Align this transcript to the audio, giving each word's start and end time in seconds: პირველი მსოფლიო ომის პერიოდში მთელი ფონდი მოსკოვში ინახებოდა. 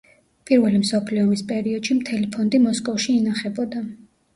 პირველი 0.49 0.79
მსოფლიო 0.83 1.27
ომის 1.27 1.45
პერიოდში 1.53 2.01
მთელი 2.03 2.33
ფონდი 2.39 2.67
მოსკოვში 2.67 3.19
ინახებოდა. 3.23 3.89